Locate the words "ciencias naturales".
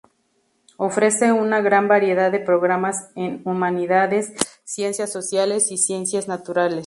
5.77-6.79